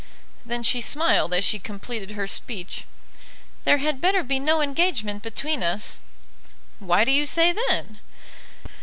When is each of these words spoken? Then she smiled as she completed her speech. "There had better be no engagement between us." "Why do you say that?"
Then 0.43 0.63
she 0.63 0.81
smiled 0.81 1.31
as 1.31 1.45
she 1.45 1.59
completed 1.59 2.13
her 2.13 2.25
speech. 2.25 2.85
"There 3.65 3.77
had 3.77 4.01
better 4.01 4.23
be 4.23 4.39
no 4.39 4.59
engagement 4.59 5.21
between 5.21 5.61
us." 5.61 5.99
"Why 6.79 7.03
do 7.03 7.11
you 7.11 7.27
say 7.27 7.51
that?" 7.51 7.83